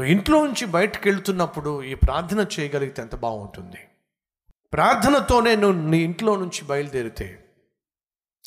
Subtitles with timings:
[0.00, 3.76] నువ్వు ఇంట్లో నుంచి బయటకు వెళ్తున్నప్పుడు ఈ ప్రార్థన చేయగలిగితే ఎంత బాగుంటుంది?
[4.72, 7.44] ప్రార్థనతోనే నువ్వు నీ ఇంట్లో నుంచి బయలుదేరితే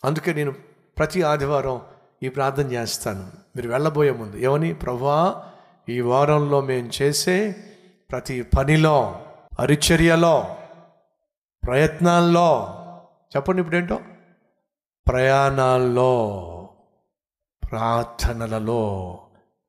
[0.06, 0.52] అందుకే నేను
[0.98, 1.82] ప్రతి ఆదివారం
[2.24, 3.32] ఈ ప్రార్థన చేస్తాను.
[3.56, 4.74] మీరు వెళ్ళబోయే ముందు ఏమని?
[4.74, 5.52] ప్రభా
[5.90, 7.56] ఈ వారంలో మేము చేసే
[8.12, 9.26] ప్రతి పనిలో
[9.60, 10.58] పరిచర్యలో
[11.64, 12.76] ప్రయత్నాల్లో
[13.36, 14.00] చెప్పండి ఇప్పుడేంటో?
[15.08, 16.14] ప్రయాణాల్లో
[17.72, 18.84] ప్రార్థనలలో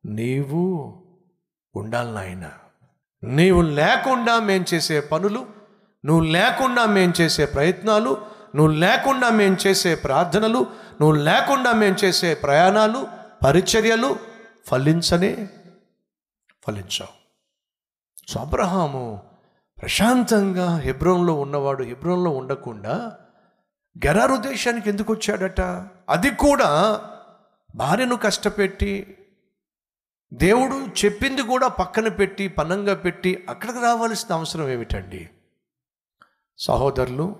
[0.04, 1.03] నీవు
[1.76, 2.50] ఉండాలి నాయన.
[3.24, 5.46] నీవు లేకుండా మేము చేసే పనులు
[6.04, 8.22] నువ్వు లేకుండా మేము చేసే ప్రయత్నాలు
[8.54, 10.66] నువ్వు లేకుండా మేము చేసే ప్రార్థనలు
[11.00, 13.06] నువ్వు లేకుండా మేము చేసే ప్రయాణాలు
[13.44, 14.16] పరిచర్యలు
[14.66, 15.48] ఫలించనే
[16.66, 17.14] ఫలించావు.
[18.28, 19.22] సో అబ్రహాము
[19.82, 23.12] ప్రశాంతంగా హెబ్రోన్లో ఉన్నవాడు హెబ్రోన్లో ఉండకుండా
[24.06, 25.60] గెరారు దేశానికి ఎందుకు వచ్చాడట?
[26.08, 27.00] అది కూడా
[27.74, 29.18] భార్యను కష్టపెట్టి
[30.34, 35.28] దేవుడు చెప్పింది కూడా పక్కన పెట్టి పనంగా పెట్టి అక్కడికి రావాల్సిన అవసరం ఏమిటండి?
[36.58, 37.36] సహోదరులు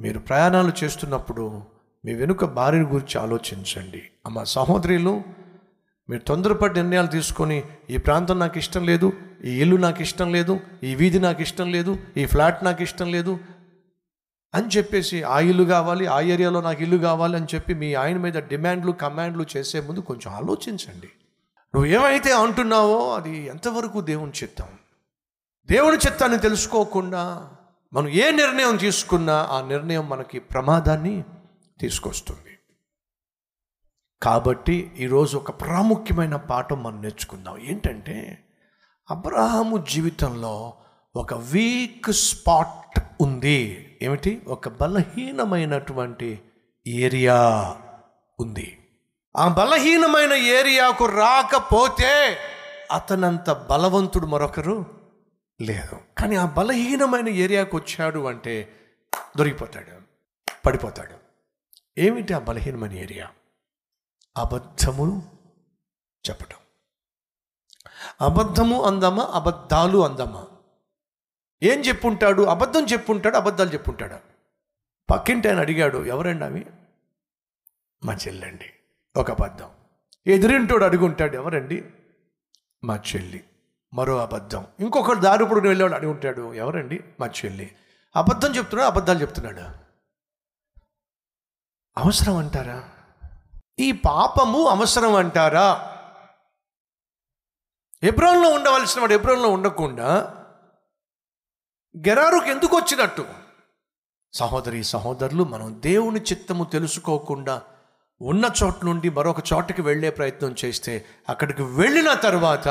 [0.00, 1.62] మీరు ప్రయాణాలు చేస్తున్నప్పుడు
[2.04, 4.02] మీ వెనుక భార్యను గురించి ఆలోచించండి.
[4.26, 5.24] అమ్మ సహోదరులు
[6.10, 9.12] మీరు తొందరపడి నిర్ణయాలు తీసుకొని ఈ ప్రాంతం నాకు ఇష్టం లేదు
[9.44, 13.38] ఈ ఇల్లు నాకు ఇష్టం లేదు ఈ వీధి నాకు ఇష్టం లేదు ఈ ఫ్లాట్ నాకు ఇష్టం లేదు
[14.54, 18.34] అని చెప్పేసి ఆ ఇల్లు కావాలి ఆ ఏరియాలో నాకు ఇల్లు కావాలి అని చెప్పి మీ ఆయన మీద
[18.34, 21.10] డిమాండ్లు కమాండ్లు చేసే ముందు కొంచెం ఆలోచించండి.
[21.74, 24.66] నువ్వు ఏమైతే అంటున్నావో అది ఎంతవరకు దేవుని చిత్తం?
[25.66, 27.50] దేవుని చిత్తాన్ని తెలుసుకోకుండా
[27.92, 31.24] మనం ఏ నిర్ణయం తీసుకున్నా ఆ నిర్ణయం మనకి ప్రమాదాన్ని
[31.80, 32.58] తీసుకొస్తుంది.
[34.22, 37.58] కాబట్టి ఈరోజు ఒక ప్రాముఖ్యమైన పాఠం మనం నేర్చుకుందాం.
[37.58, 38.44] ఏంటంటే
[39.10, 40.72] అబ్రహాము జీవితంలో
[41.16, 43.96] ఒక వీక్ స్పాట్ ఉంది.
[44.02, 44.42] ఏమిటి?
[44.46, 46.42] ఒక బలహీనమైనటువంటి
[46.86, 47.76] ఏరియా
[48.40, 48.83] ఉంది.
[49.36, 52.38] ఆ బలహీనమైన ఏరియాకు రాకపోతే
[52.92, 54.84] అతనంత బలవంతుడు మరొకరు
[55.60, 56.00] లేదు.
[56.18, 58.72] కానీ ఆ బలహీనమైన ఏరియాకు వచ్చాడు అంటే
[59.36, 60.02] దొరికిపోతాడు
[60.66, 61.14] పడిపోతాడు.
[61.98, 63.30] ఏమిటి ఆ బలహీనమైన ఏరియా?
[64.36, 65.38] అబద్ధము
[66.30, 66.56] చెప్పటం.
[68.20, 70.46] అబద్ధము అందమా అబద్ధాలు అందమా?
[71.62, 72.42] ఏం చెప్పుంటాడు?
[72.42, 73.36] అబద్ధం చెప్పుంటాడు?
[73.36, 74.16] అబద్ధాలు చెప్పుంటాడు?
[75.10, 76.66] పక్కింటి ఆయన అడిగాడు ఎవరండి అవి?
[78.04, 78.73] మా చెల్లండి.
[79.16, 79.70] ఒక అబద్ధం.
[80.26, 81.84] ఎదురింటోడు అడుగుంటాడు ఎవరండి?
[82.84, 83.44] మా చెల్లి.
[83.94, 84.66] మరో అబద్ధం.
[84.80, 87.04] ఇంకొకరు దారిపుడు వెళ్ళేవాడు అడుగుంటాడు ఎవరండి?
[87.20, 87.76] మా చెల్లి.
[88.16, 89.60] అబద్ధం చెప్తున్నాడు అబద్ధాలు చెప్తున్నాడు.
[91.96, 92.90] అవసరం అంటారా?
[93.78, 95.90] ఈ పాపము అవసరం అంటారా?
[98.02, 100.34] ఎబ్రోన్లో ఉండవలసిన వాడు ఎబ్రోన్లో ఉండకుండా
[101.98, 103.26] గెరారుకు ఎందుకు వచ్చినట్టు?
[104.32, 107.62] సహోదరి సహోదరులు మనం దేవుని చిత్తము తెలుసుకోకుండా
[108.22, 112.68] ఉన్న చోట నుండి మరొక చోటకి వెళ్ళే ప్రయత్నం చేస్తే అక్కడికి వెళ్ళిన తర్వాత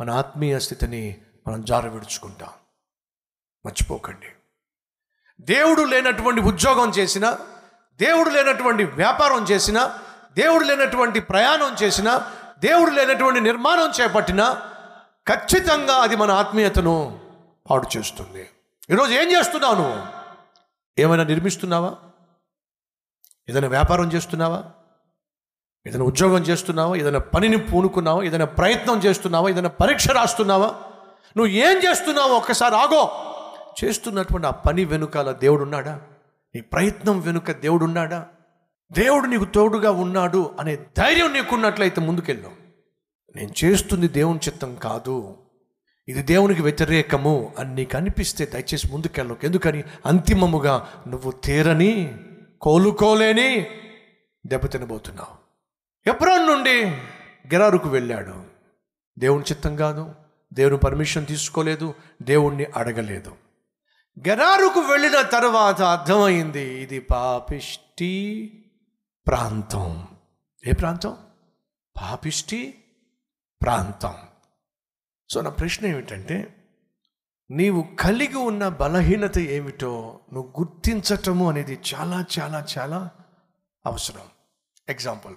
[0.00, 1.16] మన ఆత్మీయ స్థితిని
[1.48, 2.48] మనం జార విడుచుకుంటాం
[3.66, 4.26] మర్చిపోకండి.
[5.40, 7.38] దేవుడు లేనటువంటి ఉద్యోగం చేసిన
[7.94, 9.98] దేవుడు లేనటువంటి వ్యాపారం చేసిన
[10.34, 14.62] దేవుడు లేనటువంటి ప్రయాణం చేసిన దేవుడు లేనటువంటి నిర్మాణం చేపట్టిన
[15.28, 17.20] ఖచ్చితంగా అది మన ఆత్మీయతను
[17.70, 18.48] పాడు చేస్తుంది.
[18.90, 20.06] ఈరోజు ఏం చేస్తున్నావు నువ్వు?
[20.98, 22.05] ఏమైనా నిర్మిస్తున్నావా?
[23.48, 24.64] ఏదైనా వ్యాపారం చేస్తున్నావా?
[25.86, 26.96] ఏదైనా ఉద్యోగం చేస్తున్నావా?
[26.96, 28.22] ఏదైనా పనిని పూనుకున్నావా?
[28.22, 29.48] ఏదైనా ప్రయత్నం చేస్తున్నావా?
[29.48, 30.66] ఏదైనా పరీక్ష రాస్తున్నావా?
[31.36, 33.10] నువ్వు ఏం చేస్తున్నావో ఒక్కసారి ఆగో.
[33.84, 36.00] చేస్తున్నటువంటి ఆ పని వెనుకాల దేవుడున్నాడా
[36.54, 38.26] నీ ప్రయత్నం వెనుక దేవుడున్నాడా
[38.92, 42.50] దేవుడు నీకు తోడుగా ఉన్నాడు అనే ధైర్యం నీకున్నట్లయితే ముందుకెళ్ళు.
[43.36, 45.36] నేను చేస్తుంది దేవుని చిత్తం కాదు.
[46.08, 49.84] ఇది దేవునికి వ్యతిరేకము అని నీకు అనిపిస్తే దయచేసి ముందుకెళ్ళకు ఎందుకని?
[50.06, 52.16] అంతిమముగా నువ్వు తీరని
[52.60, 53.66] కోలుకోలేని
[54.46, 55.46] దెబ్బతినబోతున్నావు.
[56.10, 56.84] ఎప్రాన్ నుండి
[57.54, 58.44] గెరారుకు వెళ్ళాడు.
[59.18, 60.14] దేవుని చిత్తం కాదు
[60.54, 63.36] దేవుని పర్మిషన్ తీసుకోలేదు దేవుణ్ణి అడగలేదు.
[64.28, 68.52] గెరారుకు వెళ్ళిన తర్వాత అర్థమైంది ఇది పాపిష్టి
[69.26, 70.08] ప్రాంతం.
[70.66, 71.16] ఏ ప్రాంతం?
[72.00, 72.84] పాపిష్టి
[73.62, 74.14] ప్రాంతం.
[75.30, 76.55] సో నా ప్రశ్న ఏమిటంటే
[77.50, 83.10] నీవు కలిగి ఉన్న బలహీనత ఏమిటో నువ్వు గుర్తించటము అనేది చాలా చాలా చాలా
[83.86, 84.26] అవసరం.
[84.88, 85.34] ఎగ్జాంపుల్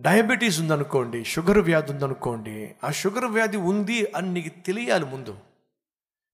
[0.00, 5.38] డయాబెటీస్ ఉందనుకోండి షుగర్ వ్యాధి ఉందనుకోండి ఆ షుగర్ వ్యాధి ఉంది అని నీకు తెలియాలి ముందు.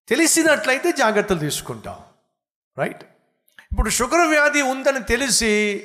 [0.09, 1.97] తెలిసినట్లయితే జాగ్రత్తలు తీసుకుంటాం
[2.79, 3.05] రైట్
[3.73, 5.83] ఇప్పుడు షుగర్ వ్యాధి ఉందని తెలిసి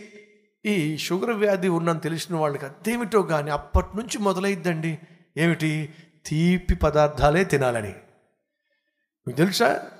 [0.66, 5.00] ఈ షుగర్ వ్యాధి ఉందని తెలిసిన వాళ్ళకి అదేమిటో కానీ అప్పటి నుంచి మొదలైద్దండి.
[5.38, 5.94] ఏమిటి?
[6.26, 7.96] తీపి పదార్థాలే తినాలని.
[9.28, 9.92] మీకు తెలుసా?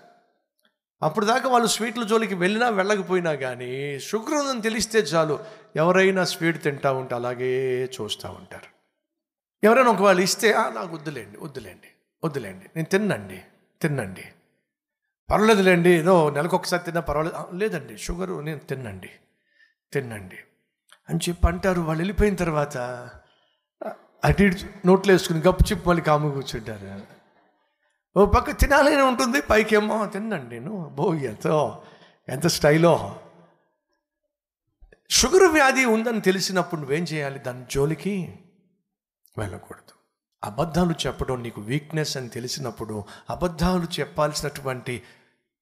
[1.04, 5.40] అప్పుడు దాకా వాళ్ళు స్వీట్ల జోలికి వెళ్ళినా వెళ్ళకపోయినా కానీ శుక్రవారం తెలిస్తే చాలు
[5.76, 8.82] ఎవరైనా స్వీట్ తింటా ఉంటే అలాగే చూస్తూ ఉంటారు.
[9.66, 11.88] ఎవరైనా ఒకవేళ ఇస్తే నాకు వద్దులేండి వద్దులేండి
[12.24, 13.42] వద్దులేండి నేను తిన్నండి
[13.82, 14.24] తిన్నండి.
[15.32, 17.56] పర్వాలేదులేండి ఏదో నెలకు ఒకసారి తిన్నా పర్వాలేదు.
[17.56, 19.10] లేదండి షుగరు నేను తిన్నండి
[19.94, 20.38] తిన్నండి.
[21.10, 21.82] అని చెప్పి అంటారు.
[21.82, 22.78] వాళ్ళు వెళ్ళిపోయిన తర్వాత
[24.26, 24.52] అటు
[24.86, 27.21] నోట్లో వేసుకుని గప్పు చెప్పి మళ్ళీ కాము కూర్చుంటారు.
[28.18, 30.90] ఓ పక్క తినాలని ఉంటుంది పైకేమో తినండి నేను.
[30.90, 31.84] బో ఎంతో
[32.30, 33.20] ఎంత స్టైలో.
[35.10, 37.40] షుగర్ వ్యాధి ఉందని తెలిసినప్పుడు నువ్వేం చేయాలి?
[37.40, 38.40] దాని జోలికి
[39.38, 39.92] వెళ్ళకూడదు.
[40.44, 45.04] అబద్ధాలు చెప్పడం నీకు వీక్నెస్ అని తెలిసినప్పుడు అబద్ధాలు చెప్పాల్సినటువంటి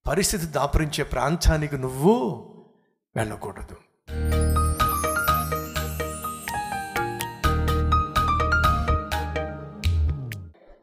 [0.07, 2.45] పరిస్థితి దాపరించే ప్రాంతానికి నువ్వు
[3.15, 3.75] వెళ్ళకూడదు.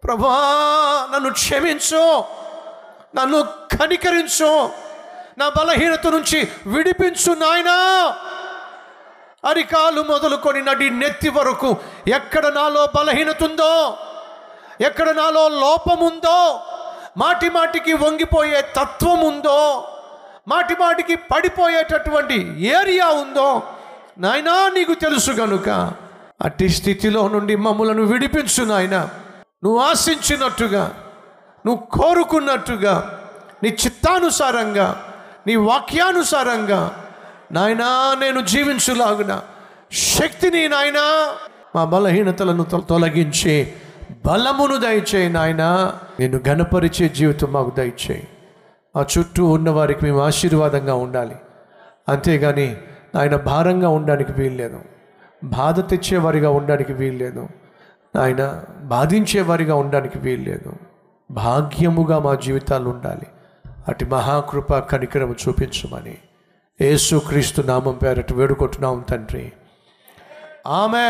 [0.06, 2.24] ప్రభా నన్ను క్షమించు.
[3.16, 4.70] నన్ను కనికరించు.
[5.38, 7.76] నా బలహీనత నుంచి విడిపించు నాయనా.
[9.44, 11.76] అరికాలు మొదలుకొని నడి నెత్తి వరకు
[12.08, 13.96] ఎక్కడ నాలో బలహీనత ఉందో
[14.80, 16.60] ఎక్కడ నాలో లోపముందో
[17.16, 19.88] మాటి మాటికి వంగిపోయే తత్వం ఉందో
[20.48, 23.62] మాటి మాటికి పడిపోయేటటువంటి ఏరియా ఉందో
[24.18, 25.68] నాయనా నీకు తెలుసు గనుక.
[26.44, 29.08] అట్టి స్థితిలో నుండి మమ్మలను విడిపించు నాయన.
[29.64, 30.94] నువ్వు ఆశించినట్టుగా
[31.66, 33.20] నువ్వు కోరుకున్నట్టుగా
[33.62, 35.02] నీ చిత్తానుసారంగా
[35.46, 37.04] నీ వాక్యానుసారంగా
[37.52, 39.40] నాయనా నేను జీవించులాగున
[39.92, 41.36] శక్తిని నాయనా
[41.76, 43.72] మా బలహీనతలను తొలగించి
[44.26, 45.94] బలమును దయచేయి నాయనా.
[46.20, 48.28] నేను గణపరిచే జీవితం మాకు దయచేయి.
[48.96, 51.36] ఆ చుట్టూ ఉన్న వారికి మేము ఆశీర్వాదంగా ఉండాలి.
[52.08, 52.76] అంతేగాని
[53.18, 54.80] ఆయన భారంగా ఉండడానికి వీల్లేదు.
[55.44, 57.48] బాధ తెచ్చేవారిగా ఉండడానికి వీల్లేదు.
[58.16, 60.72] ఆయన బాధించేవారిగా ఉండడానికి వీల్లేదు.
[61.30, 63.26] భాగ్యముగా మా జీవితాలు ఉండాలి.
[63.88, 66.18] అటు మహాకృప కనికరము చూపించమని.
[66.80, 69.52] యేసుక్రీస్తు నామం పేరట వేడుకుంటున్నాం తండ్రి.
[70.66, 70.98] ఆమె